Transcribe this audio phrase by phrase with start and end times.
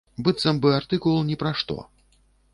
[0.27, 1.79] Быццам бы артыкул ні пра што.